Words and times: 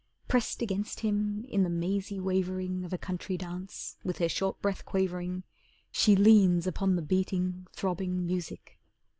Pressed 0.27 0.63
against 0.63 1.01
him 1.01 1.45
in 1.47 1.61
the 1.61 1.69
mazy 1.69 2.19
wavering 2.19 2.83
Of 2.83 2.91
a 2.91 2.97
country 2.97 3.37
dance, 3.37 3.97
with 4.03 4.17
her 4.17 4.27
short 4.27 4.59
breath 4.59 4.83
quavering 4.83 5.43
She 5.91 6.15
leans 6.15 6.65
upon 6.65 6.95
the 6.95 7.03
beating, 7.03 7.67
throbbing 7.75 8.25
Music. 8.25 8.79